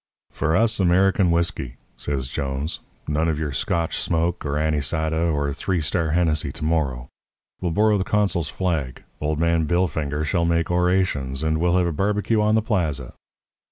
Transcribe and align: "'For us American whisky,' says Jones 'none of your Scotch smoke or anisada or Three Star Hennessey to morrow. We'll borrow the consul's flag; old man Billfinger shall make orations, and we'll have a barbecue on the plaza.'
"'For 0.31 0.55
us 0.55 0.79
American 0.79 1.29
whisky,' 1.29 1.75
says 1.95 2.27
Jones 2.27 2.79
'none 3.07 3.27
of 3.29 3.37
your 3.37 3.51
Scotch 3.51 3.99
smoke 3.99 4.43
or 4.43 4.53
anisada 4.57 5.31
or 5.31 5.53
Three 5.53 5.79
Star 5.79 6.13
Hennessey 6.13 6.51
to 6.53 6.65
morrow. 6.65 7.07
We'll 7.61 7.69
borrow 7.69 7.99
the 7.99 8.03
consul's 8.03 8.49
flag; 8.49 9.03
old 9.21 9.37
man 9.39 9.67
Billfinger 9.67 10.25
shall 10.25 10.43
make 10.45 10.71
orations, 10.71 11.43
and 11.43 11.59
we'll 11.59 11.77
have 11.77 11.85
a 11.85 11.91
barbecue 11.91 12.41
on 12.41 12.55
the 12.55 12.63
plaza.' 12.63 13.13